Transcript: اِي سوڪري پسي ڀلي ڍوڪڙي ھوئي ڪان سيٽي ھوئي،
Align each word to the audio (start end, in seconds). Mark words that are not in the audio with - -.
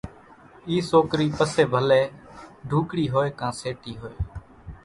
اِي 0.67 0.75
سوڪري 0.89 1.27
پسي 1.37 1.63
ڀلي 1.71 2.03
ڍوڪڙي 2.69 3.05
ھوئي 3.13 3.29
ڪان 3.39 3.51
سيٽي 3.61 3.93
ھوئي، 4.01 4.15